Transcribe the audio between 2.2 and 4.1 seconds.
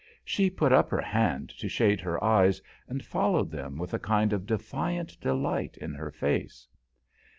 eyes and followed them with a